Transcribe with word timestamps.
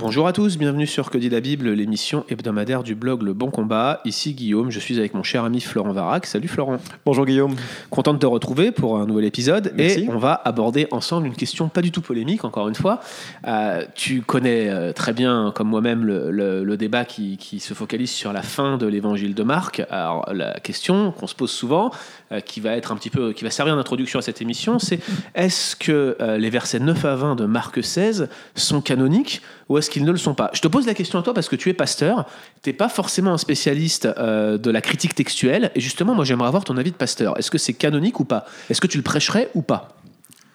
Bonjour 0.00 0.26
à 0.26 0.32
tous, 0.32 0.56
bienvenue 0.56 0.86
sur 0.86 1.10
Que 1.10 1.18
dit 1.18 1.28
la 1.28 1.40
Bible, 1.40 1.68
l'émission 1.72 2.24
hebdomadaire 2.30 2.82
du 2.82 2.94
blog 2.94 3.22
Le 3.22 3.34
Bon 3.34 3.50
Combat. 3.50 4.00
Ici 4.06 4.32
Guillaume, 4.32 4.70
je 4.70 4.80
suis 4.80 4.98
avec 4.98 5.12
mon 5.12 5.22
cher 5.22 5.44
ami 5.44 5.60
Florent 5.60 5.92
Varac. 5.92 6.24
Salut 6.24 6.48
Florent. 6.48 6.78
Bonjour 7.04 7.26
Guillaume. 7.26 7.54
Content 7.90 8.14
de 8.14 8.18
te 8.18 8.24
retrouver 8.24 8.70
pour 8.72 8.98
un 8.98 9.04
nouvel 9.06 9.26
épisode. 9.26 9.72
Merci. 9.76 10.04
Et 10.04 10.08
on 10.10 10.16
va 10.16 10.40
aborder 10.44 10.86
ensemble 10.90 11.26
une 11.26 11.34
question 11.34 11.68
pas 11.68 11.82
du 11.82 11.90
tout 11.92 12.00
polémique, 12.00 12.44
encore 12.46 12.68
une 12.68 12.74
fois. 12.74 13.00
Euh, 13.46 13.84
tu 13.94 14.22
connais 14.22 14.70
euh, 14.70 14.92
très 14.94 15.12
bien, 15.12 15.52
comme 15.54 15.68
moi-même, 15.68 16.04
le, 16.06 16.30
le- 16.30 16.64
le 16.64 16.76
débat 16.78 17.04
qui, 17.04 17.36
qui 17.36 17.60
se 17.60 17.74
focalise 17.74 18.10
sur 18.10 18.32
la 18.32 18.42
fin 18.42 18.78
de 18.78 18.86
l'évangile 18.86 19.34
de 19.34 19.42
Marc. 19.42 19.82
Alors, 19.90 20.26
la 20.32 20.58
question 20.60 21.12
qu'on 21.12 21.26
se 21.26 21.34
pose 21.34 21.50
souvent, 21.50 21.90
euh, 22.32 22.40
qui 22.40 22.60
va 22.60 22.74
être 22.76 22.90
un 22.92 22.96
petit 22.96 23.10
peu, 23.10 23.32
qui 23.32 23.44
va 23.44 23.50
servir 23.50 23.76
d'introduction 23.76 24.18
à 24.18 24.22
cette 24.22 24.40
émission, 24.40 24.78
c'est 24.78 24.98
est-ce 25.34 25.76
que 25.76 26.16
les 26.38 26.48
versets 26.50 26.80
9 26.80 27.04
à 27.04 27.16
20 27.16 27.36
de 27.36 27.44
Marc 27.44 27.84
16 27.84 28.28
sont 28.54 28.80
canoniques 28.80 29.42
ou 29.68 29.78
est-ce 29.78 29.89
qu'ils 29.90 30.04
ne 30.04 30.12
le 30.12 30.18
sont 30.18 30.34
pas. 30.34 30.50
Je 30.54 30.60
te 30.60 30.68
pose 30.68 30.86
la 30.86 30.94
question 30.94 31.18
à 31.18 31.22
toi 31.22 31.34
parce 31.34 31.48
que 31.48 31.56
tu 31.56 31.68
es 31.68 31.74
pasteur, 31.74 32.26
tu 32.62 32.70
n'es 32.70 32.72
pas 32.72 32.88
forcément 32.88 33.32
un 33.32 33.38
spécialiste 33.38 34.06
euh, 34.06 34.56
de 34.56 34.70
la 34.70 34.80
critique 34.80 35.14
textuelle, 35.14 35.70
et 35.74 35.80
justement, 35.80 36.14
moi 36.14 36.24
j'aimerais 36.24 36.48
avoir 36.48 36.64
ton 36.64 36.76
avis 36.76 36.90
de 36.90 36.96
pasteur. 36.96 37.38
Est-ce 37.38 37.50
que 37.50 37.58
c'est 37.58 37.74
canonique 37.74 38.20
ou 38.20 38.24
pas? 38.24 38.46
Est-ce 38.70 38.80
que 38.80 38.86
tu 38.86 38.96
le 38.96 39.02
prêcherais 39.02 39.50
ou 39.54 39.62
pas? 39.62 39.96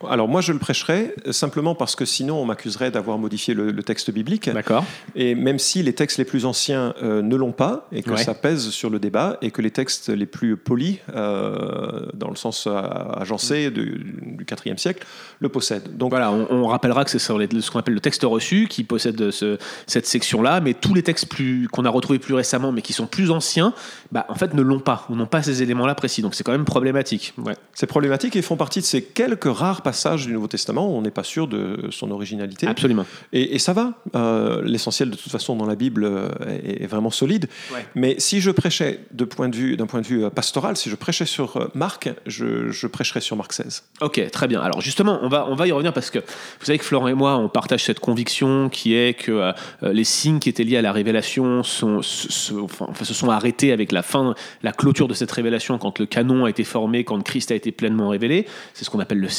Alors 0.10 0.28
moi 0.28 0.42
je 0.42 0.52
le 0.52 0.60
prêcherai 0.60 1.16
euh, 1.26 1.32
simplement 1.32 1.74
parce 1.74 1.96
que 1.96 2.04
sinon 2.06 2.38
on 2.38 2.46
m'accuserait 2.46 2.92
d'avoir 2.92 3.18
modifié 3.18 3.54
le, 3.54 3.72
le 3.72 3.84
texte 3.84 4.12
biblique. 4.12 4.50
D'accord. 4.50 4.84
Et 5.16 5.36
même 5.36 5.58
si 5.58 5.82
les 5.84 5.94
textes 5.94 6.18
les 6.18 6.26
plus 6.26 6.46
anciens 6.46 6.94
euh, 7.02 7.22
ne 7.22 7.36
l'ont 7.36 7.54
pas 7.54 7.88
et 7.92 8.04
que 8.04 8.12
Ouais. 8.12 8.18
ça 8.24 8.34
pèse 8.34 8.70
sur 8.70 8.90
le 8.90 9.00
débat 9.00 9.38
et 9.42 9.52
que 9.52 9.62
les 9.62 9.72
textes 9.72 10.10
les 10.10 10.26
plus 10.26 10.58
polis, 10.58 10.98
euh, 11.16 12.06
dans 12.14 12.30
le 12.30 12.36
sens 12.36 12.68
agencé 12.68 13.72
du, 13.72 14.14
du 14.22 14.46
4e 14.46 14.78
siècle, 14.78 15.06
le 15.40 15.50
possèdent. 15.50 15.98
Donc 15.98 16.12
Voilà, 16.12 16.32
on, 16.32 16.48
on 16.50 16.68
rappellera 16.68 17.04
que 17.06 17.12
c'est 17.12 17.20
sur 17.20 17.38
les- 17.38 17.48
ce 17.62 17.72
qu'on 17.72 17.80
appelle 17.80 17.94
le 17.94 18.00
texte 18.00 18.24
reçu 18.24 18.68
qui 18.70 18.84
possède 18.84 19.32
ce- 19.32 19.58
cette 19.88 20.06
section-là, 20.08 20.62
mais 20.62 20.74
tous 20.74 20.94
les 20.94 21.04
textes 21.04 21.28
plus, 21.28 21.68
qu'on 21.70 21.86
a 21.86 21.90
retrouvés 21.90 22.20
plus 22.20 22.34
récemment, 22.34 22.72
mais 22.72 22.82
qui 22.82 22.94
sont 22.94 23.08
plus 23.08 23.32
anciens, 23.32 23.74
bah, 24.12 24.26
en 24.30 24.36
fait 24.36 24.54
ne 24.54 24.62
l'ont 24.62 24.80
pas, 24.80 25.06
ou 25.10 25.16
n'ont 25.16 25.26
pas 25.26 25.42
ces 25.42 25.64
éléments-là 25.64 25.96
précis. 25.96 26.22
Donc 26.22 26.36
c'est 26.36 26.44
quand 26.44 26.52
même 26.52 26.66
problématique. 26.66 27.34
Ouais. 27.38 27.54
c'est 27.74 27.88
problématique 27.88 28.36
et 28.36 28.42
font 28.42 28.58
partie 28.58 28.80
de 28.80 28.86
ces 28.86 29.02
quelques 29.04 29.46
rares 29.46 29.82
passages 29.90 30.26
du 30.28 30.34
Nouveau 30.34 30.48
Testament 30.48 30.86
on 30.98 31.02
n'est 31.02 31.12
pas 31.22 31.24
sûr 31.24 31.48
de 31.48 31.88
son 31.92 32.12
originalité. 32.12 32.68
Absolument. 32.68 33.06
Et, 33.32 33.56
et 33.56 33.60
ça 33.60 33.72
va. 33.74 33.94
Euh, 34.16 34.62
L'essentiel, 34.66 35.10
de 35.12 35.16
toute 35.16 35.32
façon, 35.32 35.56
dans 35.56 35.66
la 35.66 35.76
Bible 35.76 36.04
euh, 36.04 36.28
est, 36.48 36.84
est 36.84 36.88
vraiment 36.88 37.12
solide. 37.12 37.48
Ouais. 37.74 37.86
Mais 37.96 38.16
si 38.20 38.42
je 38.42 38.52
prêchais 38.52 39.00
de 39.12 39.24
point 39.26 39.48
de 39.50 39.56
vue- 39.56 39.78
d'un 39.78 39.86
point 39.88 40.02
de 40.02 40.08
vue 40.08 40.30
pastoral, 40.30 40.76
si 40.76 40.90
je 40.90 40.96
prêchais 40.96 41.26
sur 41.26 41.58
euh, 41.58 41.68
Marc, 41.76 42.10
je, 42.26 42.70
je 42.72 42.88
prêcherais 42.88 43.22
sur 43.22 43.36
Marc 43.38 43.54
16. 43.54 43.84
Ok, 44.02 44.20
très 44.32 44.48
bien. 44.48 44.60
Alors 44.62 44.82
justement, 44.82 45.20
on 45.22 45.30
va, 45.30 45.48
on 45.50 45.56
va 45.56 45.68
y 45.68 45.72
revenir 45.72 45.94
parce 45.94 46.10
que 46.10 46.20
vous 46.20 46.66
savez 46.66 46.78
que 46.80 46.86
Florent 46.86 47.08
et 47.08 47.14
moi, 47.14 47.38
on 47.38 47.48
partage 47.48 47.84
cette 47.84 48.00
conviction 48.00 48.70
qui 48.70 48.96
est 48.96 49.14
que 49.14 49.32
euh, 49.32 49.52
les 49.94 50.04
signes 50.04 50.40
qui 50.40 50.50
étaient 50.50 50.64
liés 50.64 50.78
à 50.78 50.82
la 50.82 50.92
révélation 50.92 51.64
sont, 51.64 52.02
se, 52.02 52.32
se- 52.32 52.54
enfin, 52.56 52.88
se 53.04 53.14
sont 53.14 53.30
arrêtés 53.30 53.72
avec 53.72 53.92
la 53.92 54.02
fin, 54.02 54.34
la 54.64 54.72
clôture 54.72 55.08
de 55.08 55.14
cette 55.14 55.32
révélation 55.32 55.78
quand 55.78 56.00
le 56.00 56.06
canon 56.06 56.46
a 56.46 56.50
été 56.50 56.64
formé, 56.64 57.04
quand 57.04 57.22
Christ 57.22 57.52
a 57.52 57.56
été 57.56 57.72
pleinement 57.72 58.10
révélé. 58.10 58.46
C'est 58.74 58.84
ce 58.86 58.90
qu'on 58.90 59.00
appelle 59.00 59.20
le 59.20 59.30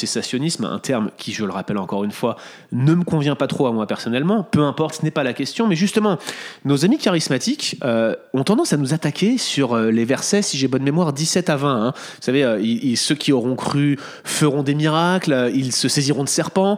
un 0.65 0.79
terme 0.79 1.09
qui, 1.17 1.33
je 1.33 1.45
le 1.45 1.51
rappelle 1.51 1.77
encore 1.77 2.03
une 2.03 2.11
fois, 2.11 2.37
ne 2.71 2.93
me 2.93 3.03
convient 3.03 3.35
pas 3.35 3.47
trop 3.47 3.67
à 3.67 3.71
moi 3.71 3.87
personnellement. 3.87 4.43
Peu 4.43 4.61
importe, 4.61 4.95
ce 4.95 5.03
n'est 5.03 5.11
pas 5.11 5.23
la 5.23 5.33
question. 5.33 5.67
Mais 5.67 5.75
justement, 5.75 6.17
nos 6.65 6.85
amis 6.85 6.97
charismatiques 6.97 7.77
euh, 7.83 8.15
ont 8.33 8.43
tendance 8.43 8.73
à 8.73 8.77
nous 8.77 8.93
attaquer 8.93 9.37
sur 9.37 9.73
euh, 9.73 9.91
les 9.91 10.05
versets, 10.05 10.41
si 10.41 10.57
j'ai 10.57 10.67
bonne 10.67 10.83
mémoire, 10.83 11.13
17 11.13 11.49
à 11.49 11.55
20. 11.55 11.87
hein. 11.87 11.93
Vous 11.95 12.21
savez, 12.21 12.43
euh, 12.43 12.95
ceux 12.95 13.15
qui 13.15 13.31
auront 13.31 13.55
cru 13.55 13.97
feront 14.23 14.63
des 14.63 14.75
miracles, 14.75 15.51
ils 15.53 15.71
se 15.71 15.87
saisiront 15.87 16.23
de 16.23 16.29
serpents. 16.29 16.77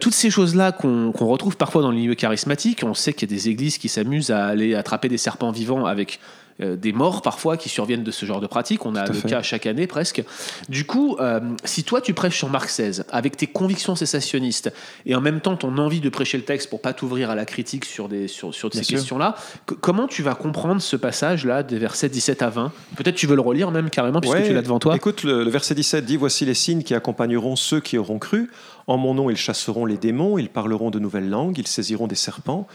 Toutes 0.00 0.14
ces 0.14 0.30
choses-là 0.30 0.72
qu'on 0.72 1.12
retrouve 1.12 1.56
parfois 1.56 1.82
dans 1.82 1.90
le 1.90 1.96
milieu 1.96 2.14
charismatique. 2.14 2.82
On 2.84 2.94
sait 2.94 3.12
qu'il 3.12 3.30
y 3.30 3.34
a 3.34 3.36
des 3.36 3.48
églises 3.48 3.78
qui 3.78 3.88
s'amusent 3.88 4.30
à 4.30 4.46
aller 4.46 4.74
attraper 4.74 5.08
des 5.08 5.18
serpents 5.18 5.50
vivants 5.50 5.84
avec 5.84 6.20
des 6.60 6.92
morts 6.92 7.22
parfois 7.22 7.56
qui 7.56 7.68
surviennent 7.68 8.02
de 8.02 8.10
ce 8.10 8.26
genre 8.26 8.40
de 8.40 8.46
pratique. 8.46 8.84
On 8.86 8.94
a 8.96 9.06
le 9.06 9.12
fait. 9.14 9.28
cas 9.28 9.42
chaque 9.42 9.66
année 9.66 9.86
presque. 9.86 10.22
Du 10.68 10.84
coup, 10.84 11.16
euh, 11.20 11.40
si 11.64 11.84
toi 11.84 12.00
tu 12.00 12.14
prêches 12.14 12.36
sur 12.36 12.48
Marc 12.48 12.68
16 12.70 13.04
avec 13.10 13.36
tes 13.36 13.46
convictions 13.46 13.94
cessationnistes 13.94 14.72
et 15.06 15.14
en 15.14 15.20
même 15.20 15.40
temps 15.40 15.56
ton 15.56 15.76
envie 15.78 16.00
de 16.00 16.08
prêcher 16.08 16.36
le 16.36 16.44
texte 16.44 16.68
pour 16.70 16.80
pas 16.80 16.92
t'ouvrir 16.92 17.30
à 17.30 17.34
la 17.34 17.44
critique 17.44 17.84
sur, 17.84 18.08
des, 18.08 18.26
sur, 18.28 18.54
sur 18.54 18.72
ces 18.72 18.80
questions-là, 18.94 19.34
que- 19.66 19.74
comment 19.74 20.06
tu 20.08 20.22
vas 20.22 20.34
comprendre 20.34 20.80
ce 20.82 20.96
passage-là 20.96 21.62
des 21.62 21.78
versets 21.78 22.08
17 22.08 22.42
à 22.42 22.50
20 22.50 22.72
Peut-être 22.96 23.14
tu 23.16 23.26
veux 23.26 23.36
le 23.36 23.40
relire 23.42 23.70
même 23.70 23.90
carrément 23.90 24.20
puisque 24.20 24.34
Ouais, 24.36 24.46
tu 24.46 24.52
l'as 24.54 24.62
devant 24.62 24.78
toi. 24.78 24.96
Écoute, 24.96 25.22
le, 25.24 25.44
le 25.44 25.50
verset 25.50 25.74
17 25.74 26.04
dit 26.04 26.16
Voici 26.16 26.44
les 26.44 26.54
signes 26.54 26.82
qui 26.82 26.94
accompagneront 26.94 27.54
ceux 27.56 27.80
qui 27.80 27.98
auront 27.98 28.18
cru. 28.18 28.50
En 28.88 28.96
mon 28.96 29.12
nom, 29.12 29.28
ils 29.28 29.36
chasseront 29.36 29.84
les 29.84 29.98
démons, 29.98 30.38
ils 30.38 30.48
parleront 30.48 30.90
de 30.90 30.98
nouvelles 30.98 31.28
langues, 31.28 31.58
ils 31.58 31.66
saisiront 31.66 32.06
des 32.06 32.14
serpents. 32.14 32.66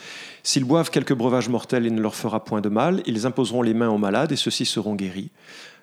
S'ils 0.43 0.63
boivent 0.63 0.91
quelques 0.91 1.15
breuvages 1.15 1.49
mortels, 1.49 1.87
il 1.87 1.95
ne 1.95 2.01
leur 2.01 2.13
fera 2.13 2.45
point 2.45 2.61
de 2.61 2.69
mal. 2.69 3.01
Ils 3.07 3.25
imposeront 3.25 3.63
les 3.63 3.73
mains 3.73 3.89
aux 3.89 3.97
malades 3.97 4.31
et 4.31 4.35
ceux-ci 4.35 4.65
seront 4.65 4.93
guéris. 4.93 5.31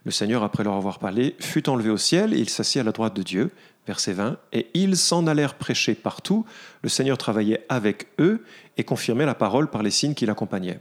Le 0.04 0.12
Seigneur, 0.12 0.44
après 0.44 0.62
leur 0.62 0.74
avoir 0.74 1.00
parlé, 1.00 1.34
fut 1.40 1.68
enlevé 1.68 1.90
au 1.90 1.96
ciel 1.96 2.32
et 2.32 2.38
il 2.38 2.48
s'assit 2.48 2.80
à 2.80 2.84
la 2.84 2.92
droite 2.92 3.14
de 3.14 3.24
Dieu. 3.24 3.50
Verset 3.88 4.12
20. 4.12 4.36
Et 4.52 4.68
ils 4.72 4.96
s'en 4.96 5.26
allèrent 5.26 5.54
prêcher 5.54 5.94
partout. 5.96 6.46
Le 6.82 6.88
Seigneur 6.88 7.18
travaillait 7.18 7.66
avec 7.68 8.06
eux 8.20 8.44
et 8.76 8.84
confirmait 8.84 9.26
la 9.26 9.34
parole 9.34 9.68
par 9.68 9.82
les 9.82 9.90
signes 9.90 10.14
qui 10.14 10.26
l'accompagnaient. 10.26 10.78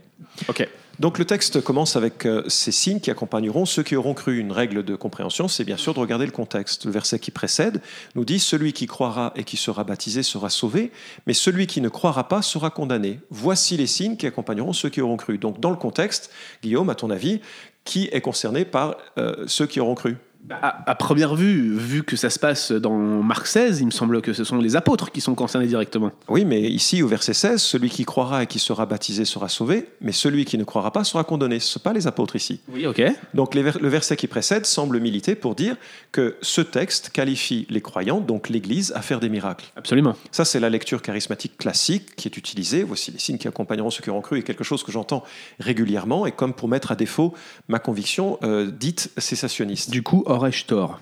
Donc 0.98 1.18
le 1.18 1.24
texte 1.24 1.62
commence 1.62 1.96
avec 1.96 2.26
euh, 2.26 2.42
ces 2.48 2.72
signes 2.72 3.00
qui 3.00 3.10
accompagneront 3.10 3.64
ceux 3.64 3.82
qui 3.82 3.96
auront 3.96 4.14
cru. 4.14 4.38
Une 4.38 4.52
règle 4.52 4.84
de 4.84 4.96
compréhension, 4.96 5.48
c'est 5.48 5.64
bien 5.64 5.76
sûr 5.76 5.94
de 5.94 5.98
regarder 5.98 6.26
le 6.26 6.32
contexte. 6.32 6.84
Le 6.84 6.90
verset 6.90 7.18
qui 7.18 7.30
précède 7.30 7.80
nous 8.14 8.24
dit 8.24 8.38
Celui 8.38 8.72
qui 8.72 8.86
croira 8.86 9.32
et 9.36 9.44
qui 9.44 9.56
sera 9.56 9.84
baptisé 9.84 10.22
sera 10.22 10.50
sauvé, 10.50 10.92
mais 11.26 11.32
celui 11.32 11.66
qui 11.66 11.80
ne 11.80 11.88
croira 11.88 12.28
pas 12.28 12.42
sera 12.42 12.70
condamné. 12.70 13.20
Voici 13.30 13.76
les 13.76 13.86
signes 13.86 14.16
qui 14.16 14.26
accompagneront 14.26 14.72
ceux 14.72 14.90
qui 14.90 15.00
auront 15.00 15.16
cru. 15.16 15.38
Donc 15.38 15.60
dans 15.60 15.70
le 15.70 15.76
contexte, 15.76 16.30
Guillaume, 16.62 16.90
à 16.90 16.94
ton 16.94 17.10
avis, 17.10 17.40
qui 17.84 18.08
est 18.12 18.20
concerné 18.20 18.64
par 18.64 18.96
euh, 19.18 19.44
ceux 19.46 19.66
qui 19.66 19.80
auront 19.80 19.94
cru? 19.94 20.16
À, 20.48 20.90
à 20.90 20.94
première 20.94 21.34
vue, 21.34 21.76
vu 21.76 22.02
que 22.02 22.16
ça 22.16 22.30
se 22.30 22.38
passe 22.38 22.72
dans 22.72 22.96
Marc 22.96 23.46
16, 23.46 23.80
il 23.80 23.86
me 23.86 23.90
semble 23.90 24.20
que 24.20 24.32
ce 24.32 24.44
sont 24.44 24.58
les 24.58 24.74
apôtres 24.74 25.12
qui 25.12 25.20
sont 25.20 25.34
concernés 25.34 25.66
directement. 25.66 26.10
Oui, 26.28 26.44
mais 26.44 26.62
ici 26.62 27.02
au 27.02 27.08
verset 27.08 27.34
16, 27.34 27.62
celui 27.62 27.88
qui 27.88 28.04
croira 28.04 28.42
et 28.42 28.46
qui 28.46 28.58
sera 28.58 28.86
baptisé 28.86 29.24
sera 29.24 29.48
sauvé, 29.48 29.86
mais 30.00 30.12
celui 30.12 30.44
qui 30.44 30.58
ne 30.58 30.64
croira 30.64 30.92
pas 30.92 31.04
sera 31.04 31.24
condamné. 31.24 31.60
Ce 31.60 31.66
ne 31.66 31.72
sont 31.72 31.80
pas 31.80 31.92
les 31.92 32.06
apôtres 32.06 32.36
ici. 32.36 32.60
Oui, 32.72 32.86
ok. 32.86 33.02
Donc 33.34 33.54
les 33.54 33.62
le 33.62 33.88
verset 33.88 34.16
qui 34.16 34.26
précède 34.26 34.66
semble 34.66 34.98
militer 35.00 35.34
pour 35.34 35.54
dire 35.54 35.76
que 36.12 36.36
ce 36.42 36.60
texte 36.60 37.10
qualifie 37.10 37.66
les 37.70 37.80
croyants, 37.80 38.20
donc 38.20 38.48
l'Église, 38.48 38.92
à 38.94 39.02
faire 39.02 39.20
des 39.20 39.28
miracles. 39.28 39.66
Absolument. 39.76 40.16
Ça, 40.30 40.44
c'est 40.44 40.60
la 40.60 40.70
lecture 40.70 41.02
charismatique 41.02 41.58
classique 41.58 42.16
qui 42.16 42.28
est 42.28 42.36
utilisée. 42.36 42.82
Voici 42.82 43.10
les 43.10 43.18
signes 43.18 43.38
qui 43.38 43.48
accompagneront 43.48 43.90
ceux 43.90 44.02
qui 44.02 44.10
auront 44.10 44.20
cru, 44.20 44.38
et 44.38 44.42
quelque 44.42 44.64
chose 44.64 44.82
que 44.82 44.92
j'entends 44.92 45.22
régulièrement, 45.58 46.26
et 46.26 46.32
comme 46.32 46.54
pour 46.54 46.68
mettre 46.68 46.92
à 46.92 46.96
défaut 46.96 47.34
ma 47.68 47.78
conviction 47.78 48.38
euh, 48.42 48.70
dite 48.70 49.10
cessationniste. 49.18 49.90
Du 49.90 50.02
coup, 50.02 50.24
aurais-je 50.30 50.64
tort? 50.66 51.00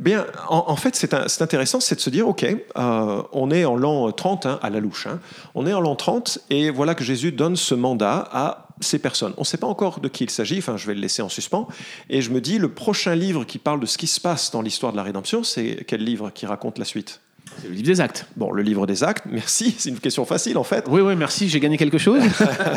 Bien, 0.00 0.24
en, 0.48 0.76
fait, 0.76 0.96
c'est 0.96 1.42
intéressant, 1.42 1.78
c'est 1.78 1.94
de 1.94 2.00
se 2.00 2.08
dire, 2.08 2.26
OK, 2.26 2.42
euh, 2.44 3.22
on 3.32 3.50
est 3.50 3.66
en 3.66 3.76
l'an 3.76 4.10
30, 4.10 4.46
hein, 4.46 4.58
à 4.62 4.70
la 4.70 4.80
louche, 4.80 5.06
hein. 5.06 5.20
on 5.54 5.66
est 5.66 5.74
en 5.74 5.80
l'an 5.82 5.94
30, 5.94 6.38
et 6.48 6.70
voilà 6.70 6.94
que 6.94 7.04
Jésus 7.04 7.32
donne 7.32 7.54
ce 7.54 7.74
mandat 7.74 8.26
à 8.32 8.68
ces 8.80 8.98
personnes. 8.98 9.34
On 9.36 9.42
ne 9.42 9.46
sait 9.46 9.58
pas 9.58 9.66
encore 9.66 10.00
de 10.00 10.08
qui 10.08 10.24
il 10.24 10.30
s'agit, 10.30 10.56
enfin, 10.56 10.78
je 10.78 10.86
vais 10.86 10.94
le 10.94 11.02
laisser 11.02 11.20
en 11.20 11.28
suspens, 11.28 11.68
et 12.08 12.22
je 12.22 12.30
me 12.30 12.40
dis, 12.40 12.56
le 12.56 12.70
prochain 12.70 13.14
livre 13.14 13.44
qui 13.44 13.58
parle 13.58 13.78
de 13.78 13.84
ce 13.84 13.98
qui 13.98 14.06
se 14.06 14.22
passe 14.22 14.50
dans 14.52 14.62
l'histoire 14.62 14.92
de 14.92 14.96
la 14.96 15.02
rédemption, 15.02 15.44
c'est 15.44 15.84
quel 15.86 16.02
livre 16.02 16.30
qui 16.30 16.46
raconte 16.46 16.78
la 16.78 16.86
suite? 16.86 17.20
C'est 17.60 17.68
le 17.68 17.74
livre 17.74 17.86
des 17.86 18.00
actes. 18.00 18.26
Bon, 18.36 18.52
le 18.52 18.62
livre 18.62 18.86
des 18.86 19.04
actes, 19.04 19.24
merci, 19.30 19.74
c'est 19.78 19.90
une 19.90 19.98
question 19.98 20.24
facile 20.24 20.56
en 20.58 20.64
fait. 20.64 20.84
Oui, 20.88 21.00
oui, 21.02 21.14
merci, 21.16 21.48
j'ai 21.48 21.60
gagné 21.60 21.76
quelque 21.76 21.98
chose. 21.98 22.22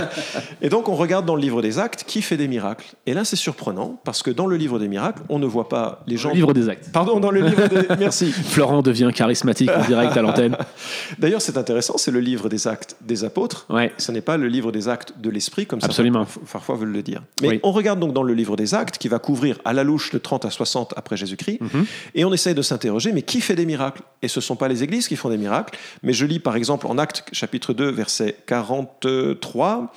Et 0.61 0.69
donc 0.69 0.89
on 0.89 0.95
regarde 0.95 1.25
dans 1.25 1.35
le 1.35 1.41
livre 1.41 1.61
des 1.61 1.79
actes 1.79 2.03
qui 2.05 2.21
fait 2.21 2.37
des 2.37 2.47
miracles. 2.47 2.85
Et 3.05 3.13
là 3.13 3.23
c'est 3.25 3.35
surprenant, 3.35 3.99
parce 4.03 4.23
que 4.23 4.31
dans 4.31 4.45
le 4.47 4.57
livre 4.57 4.79
des 4.79 4.87
miracles, 4.87 5.21
on 5.29 5.39
ne 5.39 5.45
voit 5.45 5.69
pas 5.69 6.03
les 6.07 6.17
gens... 6.17 6.29
Le 6.29 6.35
livre 6.35 6.53
des 6.53 6.69
actes. 6.69 6.89
Pardon, 6.91 7.19
dans 7.19 7.31
le 7.31 7.41
livre 7.41 7.67
des... 7.67 7.83
Merci. 7.99 8.31
Florent 8.31 8.81
devient 8.81 9.11
charismatique 9.13 9.69
en 9.69 9.85
direct 9.85 10.15
à 10.17 10.21
l'antenne. 10.21 10.57
D'ailleurs, 11.19 11.41
c'est 11.41 11.57
intéressant, 11.57 11.97
c'est 11.97 12.11
le 12.11 12.19
livre 12.19 12.49
des 12.49 12.67
actes 12.67 12.95
des 13.01 13.23
apôtres. 13.23 13.65
Ouais. 13.69 13.91
Ce 13.97 14.11
n'est 14.11 14.21
pas 14.21 14.37
le 14.37 14.47
livre 14.47 14.71
des 14.71 14.87
actes 14.89 15.13
de 15.19 15.29
l'esprit, 15.29 15.65
comme 15.65 15.79
Absolument. 15.83 16.25
certains 16.25 16.41
parfois 16.51 16.75
veulent 16.75 16.91
le 16.91 17.03
dire. 17.03 17.21
Mais 17.41 17.47
Oui. 17.49 17.59
on 17.63 17.71
regarde 17.71 17.99
donc 17.99 18.13
dans 18.13 18.23
le 18.23 18.33
livre 18.33 18.55
des 18.55 18.73
actes, 18.73 18.97
qui 18.97 19.07
va 19.07 19.19
couvrir 19.19 19.59
à 19.65 19.73
la 19.73 19.83
louche 19.83 20.11
de 20.11 20.17
30 20.17 20.45
à 20.45 20.49
60 20.49 20.93
après 20.97 21.17
Jésus-Christ, 21.17 21.59
Mhm. 21.61 21.85
et 22.15 22.25
on 22.25 22.33
essaye 22.33 22.53
de 22.55 22.61
s'interroger, 22.61 23.11
mais 23.11 23.21
qui 23.21 23.41
fait 23.41 23.55
des 23.55 23.65
miracles? 23.65 24.01
Et 24.21 24.27
ce 24.27 24.41
sont 24.41 24.55
pas 24.55 24.62
les 24.67 24.83
églises 24.83 25.07
qui 25.07 25.15
font 25.15 25.29
des 25.29 25.37
miracles, 25.37 25.77
mais 26.01 26.13
je 26.13 26.25
lis 26.25 26.39
par 26.39 26.55
exemple 26.55 26.87
en 26.87 26.97
Actes 26.97 27.23
chapitre 27.31 27.73
2, 27.73 27.89
verset 27.89 28.37
43, 28.45 29.93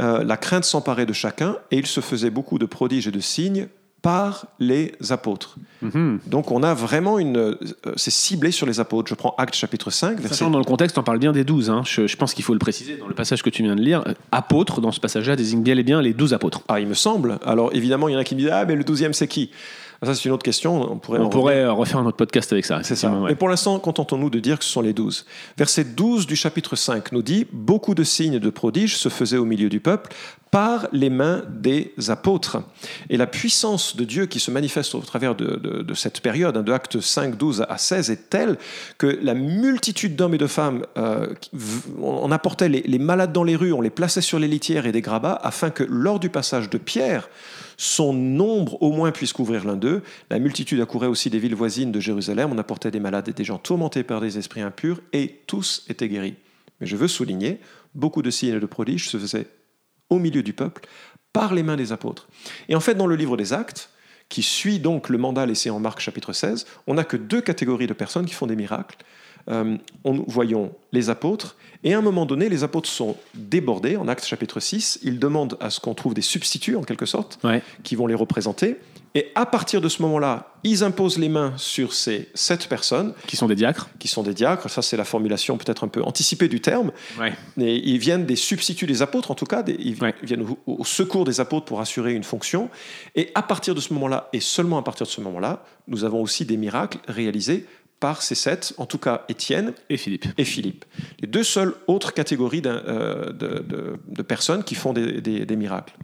euh, 0.00 0.24
La 0.24 0.36
crainte 0.36 0.64
s'emparait 0.64 1.06
de 1.06 1.12
chacun, 1.12 1.56
et 1.70 1.78
il 1.78 1.86
se 1.86 2.00
faisait 2.00 2.30
beaucoup 2.30 2.58
de 2.58 2.66
prodiges 2.66 3.08
et 3.08 3.12
de 3.12 3.20
signes 3.20 3.68
par 4.02 4.46
les 4.60 4.92
apôtres. 5.10 5.56
Mhm. 5.82 6.20
Donc 6.26 6.50
on 6.52 6.62
a 6.62 6.72
vraiment 6.74 7.18
une... 7.18 7.36
euh, 7.36 7.54
c'est 7.96 8.10
ciblé 8.12 8.50
sur 8.52 8.66
les 8.66 8.78
apôtres. 8.80 9.08
Je 9.10 9.14
prends 9.14 9.34
Actes 9.38 9.54
chapitre 9.56 9.90
5, 9.90 10.20
verset... 10.20 10.28
Sachant 10.36 10.50
dans 10.50 10.58
le 10.58 10.64
contexte, 10.64 10.96
on 10.98 11.02
parle 11.02 11.18
bien 11.18 11.32
des 11.32 11.44
douze. 11.44 11.68
hein. 11.68 11.82
Je, 11.84 12.06
je 12.06 12.16
pense 12.16 12.32
qu'il 12.32 12.44
faut 12.44 12.52
le 12.52 12.58
préciser 12.60 12.96
dans 12.96 13.08
le 13.08 13.14
passage 13.14 13.42
que 13.42 13.50
tu 13.50 13.62
viens 13.62 13.74
de 13.76 13.82
lire. 13.82 14.04
euh, 14.06 14.14
Apôtre, 14.30 14.80
dans 14.80 14.92
ce 14.92 15.00
passage-là, 15.00 15.34
désigne 15.36 15.62
bien 15.62 15.76
et 15.76 15.82
bien 15.82 16.00
les 16.00 16.14
douze 16.14 16.32
apôtres. 16.32 16.62
Ah, 16.68 16.78
il 16.80 16.86
me 16.86 16.94
semble. 16.94 17.38
Alors 17.44 17.70
évidemment, 17.74 18.08
il 18.08 18.12
y 18.12 18.16
en 18.16 18.20
a 18.20 18.24
qui 18.24 18.34
me 18.36 18.40
disent, 18.40 18.50
ah, 18.52 18.64
mais 18.64 18.76
le 18.76 18.84
douzième, 18.84 19.12
c'est 19.12 19.26
qui? 19.28 19.50
Ah, 20.00 20.06
Ça, 20.06 20.14
c'est 20.14 20.26
une 20.26 20.30
autre 20.32 20.44
question. 20.44 20.92
On 20.92 20.98
pourrait, 20.98 21.18
en 21.18 21.24
On 21.24 21.28
pourrait 21.28 21.66
refaire 21.66 21.98
un 21.98 22.06
autre 22.06 22.16
podcast 22.16 22.52
avec 22.52 22.64
ça. 22.64 22.84
C'est 22.84 22.94
ça. 22.94 23.10
ouais. 23.10 23.30
Mais 23.30 23.34
pour 23.34 23.48
l'instant, 23.48 23.80
contentons-nous 23.80 24.30
de 24.30 24.38
dire 24.38 24.60
que 24.60 24.64
ce 24.64 24.70
sont 24.70 24.80
les 24.80 24.92
douze. 24.92 25.26
Verset 25.56 25.82
12 25.82 26.28
du 26.28 26.36
chapitre 26.36 26.76
5 26.76 27.10
nous 27.10 27.22
dit 27.22 27.46
Beaucoup 27.52 27.96
de 27.96 28.04
signes 28.04 28.34
et 28.34 28.38
de 28.40 28.50
prodiges 28.50 28.96
se 28.96 29.08
faisaient 29.08 29.38
au 29.38 29.44
milieu 29.44 29.68
du 29.68 29.80
peuple 29.80 30.12
par 30.50 30.88
les 30.92 31.10
mains 31.10 31.42
des 31.48 31.92
apôtres. 32.08 32.58
Et 33.10 33.16
la 33.16 33.26
puissance 33.26 33.96
de 33.96 34.04
Dieu 34.04 34.26
qui 34.26 34.40
se 34.40 34.50
manifeste 34.50 34.94
au 34.94 35.00
travers 35.00 35.34
de, 35.34 35.94
cette 35.94 36.20
période, 36.20 36.56
hein, 36.56 36.62
de 36.62 36.72
Actes 36.72 37.00
5, 37.00 37.36
12 37.36 37.66
à 37.68 37.78
16, 37.78 38.10
est 38.10 38.30
telle 38.30 38.58
que 38.96 39.18
la 39.22 39.34
multitude 39.34 40.16
d'hommes 40.16 40.34
et 40.34 40.38
de 40.38 40.46
femmes, 40.46 40.84
euh, 40.96 41.34
on 42.00 42.30
apportait 42.30 42.68
les, 42.68 42.82
les 42.82 42.98
malades 42.98 43.32
dans 43.32 43.44
les 43.44 43.56
rues, 43.56 43.72
on 43.72 43.80
les 43.80 43.90
plaçait 43.90 44.20
sur 44.20 44.38
les 44.38 44.48
litières 44.48 44.86
et 44.86 44.92
des 44.92 45.02
grabats, 45.02 45.38
afin 45.42 45.70
que 45.70 45.84
lors 45.84 46.20
du 46.20 46.30
passage 46.30 46.70
de 46.70 46.78
Pierre, 46.78 47.28
son 47.76 48.12
nombre 48.12 48.82
au 48.82 48.92
moins 48.92 49.12
puisse 49.12 49.32
couvrir 49.32 49.64
l'un 49.64 49.76
d'eux. 49.76 50.02
La 50.30 50.38
multitude 50.38 50.80
accourait 50.80 51.06
aussi 51.06 51.30
des 51.30 51.38
villes 51.38 51.54
voisines 51.54 51.92
de 51.92 52.00
Jérusalem. 52.00 52.50
On 52.52 52.58
apportait 52.58 52.90
des 52.90 53.00
malades 53.00 53.28
et 53.28 53.32
des 53.32 53.44
gens 53.44 53.58
tourmentés 53.58 54.02
par 54.02 54.20
des 54.20 54.36
esprits 54.36 54.60
impurs, 54.60 55.00
et 55.12 55.40
tous 55.46 55.84
étaient 55.88 56.08
guéris. 56.08 56.34
Mais 56.80 56.86
je 56.86 56.96
veux 56.96 57.08
souligner, 57.08 57.60
beaucoup 57.94 58.22
de 58.22 58.30
signes 58.30 58.54
et 58.54 58.60
de 58.60 58.66
prodiges 58.66 59.08
se 59.08 59.16
faisaient 59.16 59.46
au 60.10 60.18
milieu 60.18 60.42
du 60.42 60.52
peuple 60.52 60.82
par 61.32 61.54
les 61.54 61.62
mains 61.62 61.76
des 61.76 61.92
apôtres. 61.92 62.28
Et 62.68 62.74
en 62.74 62.80
fait, 62.80 62.94
dans 62.94 63.06
le 63.06 63.16
livre 63.16 63.36
des 63.36 63.52
Actes, 63.52 63.90
qui 64.28 64.42
suit 64.42 64.78
donc 64.78 65.08
le 65.08 65.16
mandat 65.18 65.46
laissé 65.46 65.70
en 65.70 65.80
Marc 65.80 66.00
chapitre 66.00 66.32
16, 66.32 66.66
on 66.86 66.94
n'a 66.94 67.04
que 67.04 67.16
deux 67.16 67.40
catégories 67.40 67.86
de 67.86 67.94
personnes 67.94 68.26
qui 68.26 68.34
font 68.34 68.46
des 68.46 68.56
miracles. 68.56 68.96
Euh, 69.48 69.78
on, 70.04 70.22
voyons 70.26 70.72
les 70.92 71.08
apôtres, 71.08 71.56
et 71.82 71.94
à 71.94 71.98
un 71.98 72.02
moment 72.02 72.26
donné, 72.26 72.50
les 72.50 72.64
apôtres 72.64 72.88
sont 72.90 73.16
débordés. 73.34 73.96
En 73.96 74.06
Actes 74.08 74.26
chapitre 74.26 74.60
6, 74.60 74.98
ils 75.02 75.18
demandent 75.18 75.56
à 75.60 75.70
ce 75.70 75.80
qu'on 75.80 75.94
trouve 75.94 76.12
des 76.12 76.20
substituts, 76.22 76.76
en 76.76 76.82
quelque 76.82 77.06
sorte, 77.06 77.38
Ouais. 77.44 77.62
qui 77.82 77.94
vont 77.96 78.06
les 78.06 78.14
représenter. 78.14 78.76
Et 79.14 79.32
à 79.34 79.46
partir 79.46 79.80
de 79.80 79.88
ce 79.88 80.02
moment-là, 80.02 80.52
ils 80.64 80.84
imposent 80.84 81.18
les 81.18 81.28
mains 81.28 81.52
sur 81.56 81.92
ces 81.94 82.28
sept 82.34 82.68
personnes, 82.68 83.14
Qui 83.26 83.36
sont 83.36 83.46
des 83.46 83.54
diacres. 83.54 83.88
qui 83.98 84.06
sont 84.06 84.22
des 84.22 84.34
diacres. 84.34 84.68
Ça, 84.68 84.82
c'est 84.82 84.96
la 84.96 85.04
formulation 85.04 85.56
peut-être 85.56 85.82
un 85.84 85.88
peu 85.88 86.02
anticipée 86.02 86.46
du 86.48 86.60
terme. 86.60 86.92
Ouais. 87.18 87.32
Et 87.58 87.76
ils 87.88 87.98
viennent 87.98 88.26
des 88.26 88.36
substituts 88.36 88.86
des 88.86 89.00
apôtres, 89.02 89.30
en 89.30 89.34
tout 89.34 89.46
cas, 89.46 89.62
des- 89.62 89.76
ils 89.78 90.00
Ouais. 90.02 90.14
viennent 90.22 90.42
au, 90.42 90.58
au 90.66 90.84
secours 90.84 91.24
des 91.24 91.40
apôtres 91.40 91.64
pour 91.66 91.80
assurer 91.80 92.12
une 92.14 92.24
fonction. 92.24 92.68
Et 93.14 93.30
à 93.34 93.42
partir 93.42 93.74
de 93.74 93.80
ce 93.80 93.92
moment-là, 93.94 94.28
et 94.32 94.40
seulement 94.40 94.78
à 94.78 94.82
partir 94.82 95.06
de 95.06 95.10
ce 95.12 95.20
moment-là, 95.22 95.64
nous 95.86 96.04
avons 96.04 96.20
aussi 96.22 96.44
des 96.44 96.56
miracles 96.56 96.98
réalisés 97.08 97.66
par 98.00 98.22
ces 98.22 98.34
sept, 98.36 98.74
en 98.78 98.86
tout 98.86 98.98
cas 98.98 99.24
Étienne 99.28 99.72
Et 99.90 99.96
Philippe. 99.96 100.26
et 100.38 100.44
Philippe. 100.44 100.84
Les 101.20 101.26
deux 101.26 101.42
seules 101.42 101.74
autres 101.88 102.12
catégories 102.14 102.62
euh, 102.64 103.32
de, 103.32 103.58
de- 103.58 103.96
de 104.08 104.22
personnes 104.22 104.62
qui 104.62 104.74
font 104.76 104.92
des, 104.92 105.20
des- 105.20 105.44
des 105.44 105.56
miracles. 105.56 105.94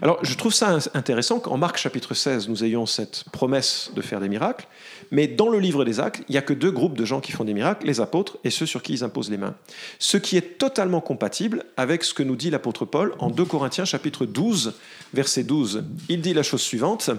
Alors, 0.00 0.18
je 0.24 0.34
trouve 0.34 0.54
ça 0.54 0.70
in- 0.70 0.78
intéressant 0.94 1.40
qu'en 1.40 1.56
Marc 1.56 1.76
chapitre 1.76 2.14
16, 2.14 2.48
nous 2.48 2.62
ayons 2.64 2.86
cette 2.86 3.24
promesse 3.32 3.90
de 3.96 4.00
faire 4.00 4.20
des 4.20 4.28
miracles, 4.28 4.68
mais 5.10 5.26
dans 5.26 5.48
le 5.48 5.58
livre 5.58 5.84
des 5.84 5.98
actes, 5.98 6.22
il 6.28 6.32
n'y 6.32 6.38
a 6.38 6.42
que 6.42 6.52
deux 6.52 6.70
groupes 6.70 6.96
de 6.96 7.04
gens 7.04 7.20
qui 7.20 7.32
font 7.32 7.42
des 7.44 7.54
miracles, 7.54 7.84
les 7.84 8.00
apôtres 8.00 8.38
et 8.44 8.50
ceux 8.50 8.66
sur 8.66 8.80
qui 8.82 8.92
ils 8.92 9.02
imposent 9.02 9.30
les 9.30 9.36
mains. 9.38 9.56
Ce 9.98 10.16
qui 10.18 10.36
est 10.36 10.56
totalement 10.58 11.00
compatible 11.00 11.64
avec 11.76 12.04
ce 12.04 12.14
que 12.14 12.22
nous 12.22 12.36
dit 12.36 12.50
l'apôtre 12.50 12.84
Paul 12.84 13.14
en 13.18 13.28
2 13.28 13.44
Corinthiens 13.44 13.84
chapitre 13.84 14.24
12, 14.24 14.74
verset 15.14 15.42
12. 15.42 15.82
Il 16.08 16.20
dit 16.20 16.32
la 16.32 16.44
chose 16.44 16.62
suivante. 16.62 17.10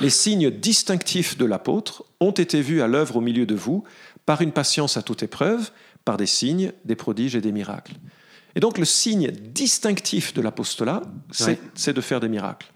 Les 0.00 0.10
signes 0.10 0.50
distinctifs 0.50 1.36
de 1.38 1.44
l'apôtre 1.44 2.04
ont 2.20 2.30
été 2.32 2.60
vus 2.62 2.82
à 2.82 2.86
l'œuvre 2.88 3.16
au 3.16 3.20
milieu 3.20 3.46
de 3.46 3.54
vous 3.54 3.84
par 4.26 4.42
une 4.42 4.52
patience 4.52 4.96
à 4.96 5.02
toute 5.02 5.22
épreuve, 5.22 5.70
par 6.04 6.16
des 6.16 6.26
signes, 6.26 6.72
des 6.84 6.96
prodiges 6.96 7.34
et 7.36 7.40
des 7.40 7.52
miracles. 7.52 7.94
Et 8.56 8.60
donc 8.60 8.78
le 8.78 8.84
signe 8.84 9.30
distinctif 9.30 10.34
de 10.34 10.40
l'apostolat, 10.40 11.02
c'est 11.30 11.58
Ouais. 11.86 11.92
de 11.92 12.00
faire 12.00 12.18
des 12.18 12.28
miracles. 12.28 12.66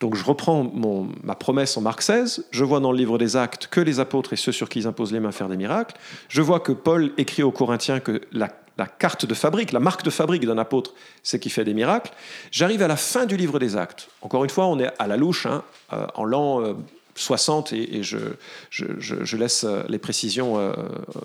Donc 0.00 0.14
je 0.14 0.24
reprends 0.24 0.62
mon- 0.62 1.08
ma 1.22 1.34
promesse 1.34 1.76
en 1.78 1.80
Marc 1.80 2.02
16, 2.02 2.44
je 2.50 2.64
vois 2.64 2.80
dans 2.80 2.92
le 2.92 2.98
livre 2.98 3.16
des 3.16 3.34
actes 3.36 3.68
que 3.68 3.80
les 3.80 3.98
apôtres 3.98 4.34
et 4.34 4.36
ceux 4.36 4.52
sur 4.52 4.68
qui 4.68 4.80
ils 4.80 4.86
imposent 4.86 5.12
les 5.12 5.20
mains 5.20 5.32
faire 5.32 5.48
des 5.48 5.56
miracles, 5.56 5.94
je 6.28 6.42
vois 6.42 6.60
que 6.60 6.72
Paul 6.72 7.12
écrit 7.16 7.42
aux 7.42 7.50
Corinthiens 7.50 8.00
que 8.00 8.20
la, 8.30 8.48
la 8.78 8.86
carte 8.86 9.26
de 9.26 9.34
fabrique, 9.34 9.72
la 9.72 9.80
marque 9.80 10.02
de 10.02 10.10
fabrique 10.10 10.46
d'un 10.46 10.58
apôtre, 10.58 10.94
c'est 11.22 11.38
qu'il 11.38 11.52
fait 11.52 11.64
des 11.64 11.74
miracles. 11.74 12.12
J'arrive 12.50 12.82
à 12.82 12.88
la 12.88 12.96
fin 12.96 13.26
du 13.26 13.36
livre 13.36 13.58
des 13.58 13.76
actes. 13.76 14.08
Encore 14.22 14.44
une 14.44 14.50
fois, 14.50 14.66
on 14.66 14.78
est 14.78 14.90
à 14.98 15.06
la 15.06 15.16
louche, 15.16 15.46
hein, 15.46 15.62
euh, 15.92 16.06
en 16.14 16.24
l'an... 16.24 16.62
euh, 16.62 16.74
60 17.14 17.72
et, 17.72 18.02
je, 18.02 19.36
laisse 19.36 19.64
euh, 19.64 19.82
les 19.88 19.98
précisions 19.98 20.58
euh, 20.58 20.72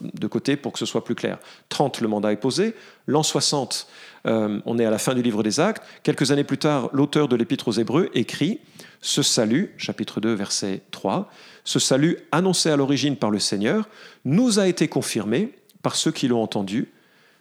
de 0.02 0.28
côté 0.28 0.58
pour 0.58 0.74
que 0.74 0.80
ce 0.80 0.86
soit 0.86 1.04
plus 1.04 1.16
clair. 1.16 1.38
30, 1.70 2.02
le 2.02 2.08
mandat 2.08 2.34
est 2.34 2.38
posé. 2.38 2.76
L'an 3.06 3.24
60, 3.24 3.88
euh, 4.26 4.60
on 4.66 4.80
est 4.80 4.86
à 4.86 4.90
la 4.90 4.98
fin 4.98 5.14
du 5.14 5.22
livre 5.22 5.44
des 5.44 5.60
actes. 5.60 5.84
Quelques 6.04 6.32
années 6.32 6.44
plus 6.44 6.58
tard, 6.58 6.90
l'auteur 6.92 7.28
de 7.28 7.36
l'Épître 7.36 7.70
aux 7.70 7.74
Hébreux 7.74 8.10
écrit 8.14 8.60
Ce 9.02 9.22
salut, 9.22 9.74
chapitre 9.78 10.20
2, 10.20 10.34
verset 10.34 10.82
3, 10.92 11.32
ce 11.64 11.80
salut 11.80 12.18
annoncé 12.32 12.70
à 12.70 12.76
l'origine 12.76 13.16
par 13.16 13.32
le 13.32 13.40
Seigneur 13.40 13.88
nous 14.26 14.60
a 14.60 14.68
été 14.68 14.88
confirmé 14.88 15.54
par 15.84 15.96
ceux 15.96 16.12
qui 16.12 16.28
l'ont 16.28 16.42
entendu. 16.42 16.92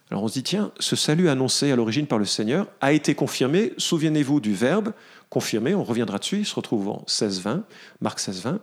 Alors 0.09 0.23
on 0.23 0.27
se 0.27 0.33
dit, 0.33 0.43
tiens, 0.43 0.71
ce 0.79 0.95
salut 0.95 1.27
annoncé 1.27 1.71
à 1.71 1.75
l'origine 1.75 2.07
par 2.07 2.17
le 2.17 2.25
Seigneur 2.25 2.67
a 2.79 2.93
été 2.93 3.13
confirmé, 3.13 3.73
souvenez-vous 3.77 4.39
du 4.39 4.53
verbe, 4.53 4.93
confirmé, 5.29 5.75
on 5.75 5.83
reviendra 5.83 6.17
dessus, 6.17 6.39
il 6.39 6.45
se 6.45 6.55
retrouve 6.55 6.87
en 6.89 7.03
16-20, 7.07 7.63
Marc 7.99 8.19
16-20. 8.19 8.59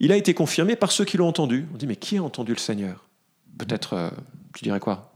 Il 0.00 0.12
a 0.12 0.16
été 0.16 0.34
confirmé 0.34 0.76
par 0.76 0.92
ceux 0.92 1.06
qui 1.06 1.16
l'ont 1.16 1.28
entendu. 1.28 1.66
On 1.72 1.78
dit, 1.78 1.86
mais 1.86 1.96
qui 1.96 2.18
a 2.18 2.22
entendu 2.22 2.52
le 2.52 2.58
Seigneur? 2.58 3.06
Peut-être, 3.56 3.94
euh, 3.94 4.10
tu 4.54 4.64
dirais 4.64 4.80
quoi? 4.80 5.14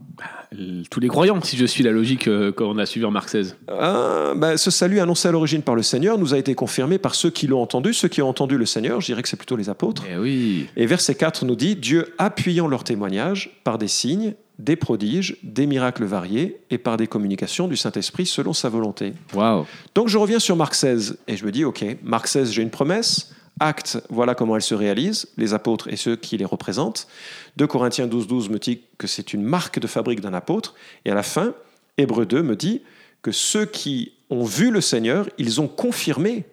Euh, 0.54 0.82
Tous 0.90 1.00
les 1.00 1.08
croyants, 1.08 1.38
si 1.42 1.58
je 1.58 1.66
suis 1.66 1.84
la 1.84 1.90
logique 1.90 2.28
euh, 2.28 2.50
qu'on 2.50 2.78
a 2.78 2.86
suivi 2.86 3.04
en 3.04 3.10
Marc 3.10 3.28
16. 3.28 3.58
Ah, 3.68 4.32
ben, 4.34 4.56
Ce 4.56 4.70
salut 4.70 5.00
annoncé 5.00 5.28
à 5.28 5.32
l'origine 5.32 5.60
par 5.60 5.74
le 5.74 5.82
Seigneur 5.82 6.16
nous 6.16 6.32
a 6.32 6.38
été 6.38 6.54
confirmé 6.54 6.96
par 6.96 7.14
ceux 7.14 7.28
qui 7.28 7.46
l'ont 7.46 7.60
entendu. 7.60 7.92
Ceux 7.92 8.08
qui 8.08 8.22
ont 8.22 8.28
entendu 8.30 8.56
le 8.56 8.64
Seigneur, 8.64 9.02
je 9.02 9.06
dirais 9.06 9.22
que 9.22 9.28
c'est 9.28 9.36
plutôt 9.36 9.56
les 9.56 9.68
apôtres. 9.68 10.04
Eh 10.10 10.16
oui. 10.16 10.68
Et 10.76 10.86
verset 10.86 11.14
4 11.14 11.44
nous 11.44 11.56
dit 11.56 11.76
Dieu 11.76 12.14
appuyant 12.16 12.66
leur 12.66 12.82
témoignage 12.82 13.60
par 13.64 13.76
des 13.76 13.88
signes, 13.88 14.34
des 14.60 14.76
prodiges, 14.76 15.36
des 15.42 15.66
miracles 15.66 16.04
variés 16.04 16.60
et 16.70 16.78
par 16.78 16.96
des 16.96 17.06
communications 17.06 17.68
du 17.68 17.76
Saint-Esprit 17.76 18.26
selon 18.26 18.52
sa 18.52 18.68
volonté. 18.68 19.14
Waouh. 19.34 19.66
Donc 19.94 20.08
je 20.08 20.18
reviens 20.18 20.38
sur 20.38 20.56
Marc 20.56 20.74
16 20.74 21.18
et 21.26 21.36
je 21.36 21.44
me 21.44 21.50
dis 21.50 21.64
ok, 21.64 21.84
Marc 22.02 22.28
16, 22.28 22.52
j'ai 22.52 22.62
une 22.62 22.70
promesse. 22.70 23.32
Acte, 23.58 24.02
voilà 24.08 24.34
comment 24.34 24.56
elle 24.56 24.62
se 24.62 24.74
réalise, 24.74 25.28
les 25.36 25.52
apôtres 25.52 25.88
et 25.88 25.96
ceux 25.96 26.16
qui 26.16 26.36
les 26.36 26.46
représentent. 26.46 27.06
2 27.56 27.66
Corinthiens 27.66 28.06
12, 28.06 28.26
12 28.26 28.48
me 28.48 28.58
dit 28.58 28.80
que 28.96 29.06
c'est 29.06 29.34
une 29.34 29.42
marque 29.42 29.78
de 29.78 29.86
fabrique 29.86 30.20
d'un 30.20 30.32
apôtre. 30.32 30.74
Et 31.04 31.10
à 31.10 31.14
la 31.14 31.22
fin, 31.22 31.54
Hébreu 31.98 32.24
2 32.24 32.42
me 32.42 32.56
dit 32.56 32.82
que 33.20 33.32
ceux 33.32 33.66
qui 33.66 34.12
ont 34.30 34.44
vu 34.44 34.70
le 34.70 34.80
Seigneur, 34.80 35.28
ils 35.36 35.60
ont 35.60 35.68
confirmé 35.68 36.44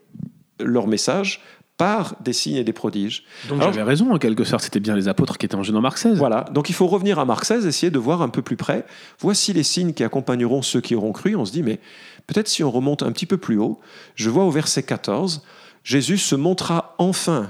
leur 0.60 0.88
message 0.88 1.42
par 1.78 2.16
des 2.22 2.34
signes 2.34 2.56
et 2.56 2.64
des 2.64 2.74
prodiges. 2.74 3.24
Donc 3.50 3.62
j'avais 3.62 3.84
raison, 3.84 4.12
en 4.12 4.18
quelque 4.18 4.44
sorte, 4.44 4.64
c'était 4.64 4.80
bien 4.80 4.96
les 4.96 5.08
apôtres 5.08 5.38
qui 5.38 5.46
étaient 5.46 5.56
en 5.56 5.62
jeu 5.64 5.72
dans 5.74 5.82
Marc 5.82 6.00
16. 6.00 6.18
Voilà, 6.18 6.46
donc 6.52 6.70
il 6.70 6.74
faut 6.74 6.88
revenir 6.88 7.20
à 7.20 7.26
Marc 7.26 7.46
16, 7.46 7.66
essayer 7.68 7.92
de 7.92 8.00
voir 8.00 8.22
un 8.24 8.30
peu 8.30 8.42
plus 8.42 8.56
près. 8.58 8.86
Voici 9.20 9.54
les 9.54 9.64
signes 9.64 9.94
qui 9.94 10.04
accompagneront 10.04 10.62
ceux 10.64 10.82
qui 10.82 10.96
auront 10.96 11.12
cru. 11.12 11.36
On 11.36 11.46
se 11.46 11.52
dit, 11.52 11.62
mais 11.62 11.80
peut-être 12.26 12.48
si 12.48 12.64
on 12.64 12.72
remonte 12.72 13.04
un 13.04 13.12
petit 13.12 13.28
peu 13.28 13.38
plus 13.38 13.58
haut, 13.60 13.80
je 14.16 14.30
vois 14.30 14.44
au 14.44 14.50
verset 14.52 14.82
14, 14.84 15.44
Jésus 15.84 16.18
se 16.18 16.36
montra 16.36 16.96
enfin 16.98 17.50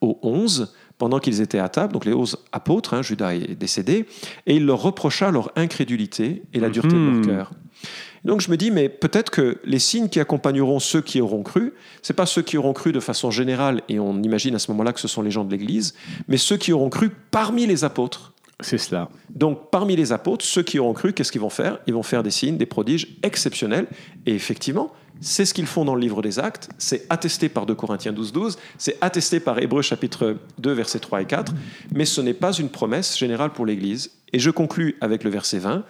aux 0.00 0.18
onze 0.22 0.72
pendant 0.96 1.18
qu'ils 1.18 1.40
étaient 1.40 1.58
à 1.58 1.68
table, 1.68 1.92
donc 1.92 2.04
les 2.04 2.14
onze 2.14 2.38
apôtres, 2.52 2.94
hein, 2.94 3.02
Judas 3.02 3.34
est 3.34 3.56
décédé, 3.56 4.06
et 4.46 4.54
il 4.56 4.64
leur 4.64 4.80
reprocha 4.80 5.32
leur 5.32 5.50
incrédulité 5.56 6.44
et 6.52 6.60
la 6.60 6.70
dureté 6.70 6.94
de 6.94 6.98
Mhm. 7.00 7.16
leur 7.16 7.26
cœur. 7.36 7.50
Donc 8.24 8.40
je 8.40 8.50
me 8.50 8.56
dis, 8.56 8.70
mais 8.70 8.88
peut-être 8.88 9.30
que 9.30 9.58
les 9.64 9.78
signes 9.78 10.08
qui 10.08 10.20
accompagneront 10.20 10.78
ceux 10.78 11.00
qui 11.00 11.20
auront 11.20 11.42
cru, 11.42 11.74
c'est 12.02 12.14
pas 12.14 12.26
ceux 12.26 12.42
qui 12.42 12.56
auront 12.56 12.72
cru 12.72 12.92
de 12.92 13.00
façon 13.00 13.30
générale, 13.30 13.82
et 13.88 13.98
on 13.98 14.22
imagine 14.22 14.54
à 14.54 14.58
ce 14.58 14.70
moment-là 14.72 14.92
que 14.92 15.00
ce 15.00 15.08
sont 15.08 15.22
les 15.22 15.30
gens 15.30 15.44
de 15.44 15.50
l'Église, 15.50 15.94
mais 16.28 16.36
ceux 16.36 16.56
qui 16.56 16.72
auront 16.72 16.90
cru 16.90 17.10
parmi 17.30 17.66
les 17.66 17.84
apôtres. 17.84 18.32
C'est 18.60 18.78
cela. 18.78 19.08
Donc, 19.30 19.70
parmi 19.70 19.96
les 19.96 20.12
apôtres, 20.12 20.44
ceux 20.44 20.62
qui 20.62 20.78
auront 20.78 20.92
cru, 20.92 21.12
qu'est-ce 21.12 21.32
qu'ils 21.32 21.40
vont 21.40 21.50
faire? 21.50 21.80
Ils 21.86 21.94
vont 21.94 22.04
faire 22.04 22.22
des 22.22 22.30
signes, 22.30 22.56
des 22.56 22.66
prodiges 22.66 23.16
exceptionnels. 23.22 23.86
Et 24.26 24.34
effectivement, 24.34 24.92
c'est 25.20 25.44
ce 25.44 25.52
qu'ils 25.54 25.66
font 25.66 25.84
dans 25.84 25.94
le 25.94 26.00
livre 26.00 26.22
des 26.22 26.38
Actes. 26.38 26.68
C'est 26.78 27.04
attesté 27.10 27.48
par 27.48 27.66
2 27.66 27.74
Corinthiens 27.74 28.12
12, 28.12 28.32
12. 28.32 28.58
C'est 28.78 28.96
attesté 29.00 29.40
par 29.40 29.58
Hébreux 29.58 29.82
chapitre 29.82 30.36
2, 30.58 30.72
versets 30.72 31.00
3 31.00 31.22
et 31.22 31.24
4. 31.24 31.52
Mais 31.92 32.04
ce 32.04 32.20
n'est 32.20 32.34
pas 32.34 32.52
une 32.52 32.68
promesse 32.68 33.18
générale 33.18 33.50
pour 33.50 33.66
l'Église. 33.66 34.12
Et 34.32 34.38
je 34.38 34.50
conclus 34.50 34.96
avec 35.00 35.24
le 35.24 35.30
verset 35.30 35.58
20. 35.58 35.84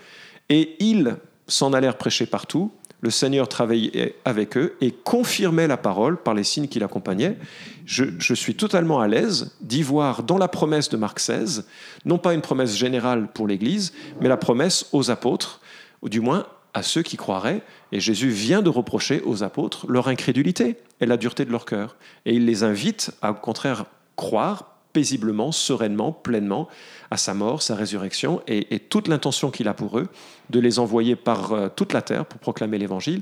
Et 0.49 0.77
ils 0.81 1.17
s'en 1.47 1.73
allèrent 1.73 1.99
prêcher 1.99 2.27
partout. 2.27 2.73
Le 3.01 3.11
Seigneur 3.11 3.49
travaillait 3.49 4.17
avec 4.25 4.57
eux 4.57 4.77
et 4.81 4.91
confirmait 4.91 5.67
la 5.67 5.77
parole 5.77 6.17
par 6.17 6.33
les 6.33 6.45
signes 6.45 6.69
qui 6.69 6.79
l'accompagnaient. 6.79 7.37
Je, 7.85 8.35
suis 8.35 8.55
totalement 8.55 9.01
à 9.01 9.09
l'aise 9.09 9.55
d'y 9.61 9.83
voir 9.83 10.23
dans 10.23 10.39
la 10.39 10.49
promesse 10.49 10.89
de 10.89 10.97
Marc 10.97 11.19
16, 11.19 11.67
non 12.07 12.17
pas 12.17 12.33
une 12.33 12.41
promesse 12.41 12.75
générale 12.75 13.29
pour 13.33 13.47
l'Église, 13.47 13.93
mais 14.21 14.29
la 14.29 14.39
promesse 14.39 14.87
aux 14.93 15.11
apôtres, 15.11 15.61
ou 16.01 16.09
du 16.09 16.21
moins 16.21 16.47
à 16.73 16.83
ceux 16.83 17.03
qui 17.03 17.19
croiraient. 17.19 17.63
Et 17.93 18.01
Jésus 18.01 18.31
vient 18.31 18.63
de 18.63 18.71
reprocher 18.71 19.21
aux 19.27 19.43
apôtres 19.43 19.87
leur 19.87 20.09
incrédulité 20.09 20.77
et 21.01 21.07
la 21.07 21.19
dureté 21.19 21.45
de 21.45 21.51
leur 21.51 21.67
cœur. 21.67 21.97
Et 22.25 22.35
il 22.35 22.47
les 22.47 22.65
invite 22.65 23.11
à, 23.21 23.33
au 23.33 23.35
contraire, 23.35 23.85
croire 24.17 24.74
paisiblement, 24.95 25.53
sereinement, 25.53 26.13
pleinement 26.13 26.69
à 27.11 27.19
sa 27.19 27.35
mort, 27.35 27.61
sa 27.61 27.75
résurrection 27.75 28.41
et, 28.47 28.79
toute 28.79 29.09
l'intention 29.09 29.51
qu'il 29.51 29.69
a 29.69 29.75
pour 29.75 29.99
eux 29.99 30.09
de 30.49 30.61
les 30.61 30.79
envoyer 30.79 31.17
par 31.17 31.53
euh, 31.53 31.69
toute 31.69 31.93
la 31.93 32.01
terre 32.01 32.25
pour 32.25 32.41
proclamer 32.41 32.79
l'Évangile 32.79 33.21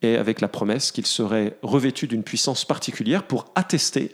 et 0.00 0.16
avec 0.16 0.40
la 0.40 0.48
promesse 0.48 0.90
qu'ils 0.90 1.06
seraient 1.06 1.56
revêtus 1.62 2.08
d'une 2.08 2.24
puissance 2.24 2.64
particulière 2.64 3.22
pour 3.22 3.44
attester 3.54 4.10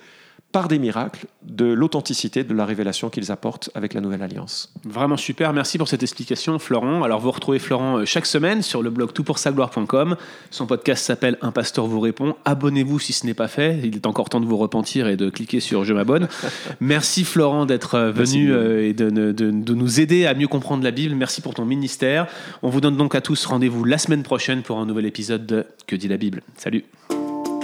par 0.52 0.68
des 0.68 0.78
miracles 0.78 1.26
de 1.42 1.66
l'authenticité 1.66 2.42
de 2.42 2.54
la 2.54 2.64
révélation 2.64 3.10
qu'ils 3.10 3.30
apportent 3.30 3.70
avec 3.74 3.92
la 3.94 4.00
nouvelle 4.00 4.22
alliance. 4.22 4.72
Vraiment 4.84 5.16
super, 5.16 5.52
merci 5.52 5.78
pour 5.78 5.88
cette 5.88 6.02
explication 6.02 6.58
Florent. 6.58 7.02
Alors 7.02 7.20
vous 7.20 7.30
retrouvez 7.30 7.58
Florent 7.58 7.98
euh, 7.98 8.04
chaque 8.04 8.26
semaine 8.26 8.62
sur 8.62 8.82
le 8.82 8.90
blog 8.90 9.12
toutpoursagloire.com. 9.12 10.16
Son 10.50 10.66
podcast 10.66 11.04
s'appelle 11.04 11.36
Un 11.42 11.52
pasteur 11.52 11.86
vous 11.86 12.00
répond. 12.00 12.34
Abonnez-vous 12.44 12.98
si 12.98 13.12
ce 13.12 13.26
n'est 13.26 13.34
pas 13.34 13.48
fait, 13.48 13.78
il 13.84 13.96
est 13.96 14.06
encore 14.06 14.30
temps 14.30 14.40
de 14.40 14.46
vous 14.46 14.56
repentir 14.56 15.06
et 15.06 15.16
de 15.16 15.28
cliquer 15.28 15.60
sur 15.60 15.84
je 15.84 15.92
m'abonne. 15.92 16.28
merci 16.80 17.24
Florent 17.24 17.66
d'être 17.66 17.94
euh, 17.96 18.10
venu 18.10 18.50
euh, 18.50 18.88
et 18.88 18.94
de, 18.94 19.10
de, 19.10 19.74
nous 19.74 20.00
aider 20.00 20.26
à 20.26 20.34
mieux 20.34 20.48
comprendre 20.48 20.82
la 20.82 20.90
Bible. 20.90 21.14
Merci 21.14 21.40
pour 21.40 21.54
ton 21.54 21.64
ministère. 21.64 22.26
On 22.62 22.70
vous 22.70 22.80
donne 22.80 22.96
donc 22.96 23.14
à 23.14 23.20
tous 23.20 23.44
rendez-vous 23.46 23.84
la 23.84 23.98
semaine 23.98 24.22
prochaine 24.22 24.62
pour 24.62 24.78
un 24.78 24.86
nouvel 24.86 25.06
épisode 25.06 25.46
de 25.46 25.66
Que 25.86 25.94
dit 25.94 26.08
la 26.08 26.16
Bible? 26.16 26.42
Salut 26.56 26.84